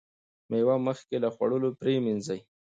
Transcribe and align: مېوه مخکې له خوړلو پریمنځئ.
مېوه 0.49 0.75
مخکې 0.87 1.17
له 1.23 1.29
خوړلو 1.35 1.69
پریمنځئ. 1.79 2.39